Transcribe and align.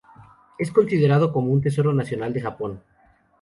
Es 0.57 0.71
considerado 0.71 1.31
como 1.31 1.51
un 1.53 1.61
Tesoro 1.61 1.93
Nacional 1.93 2.33
de 2.33 2.41
Japón. 2.41 2.81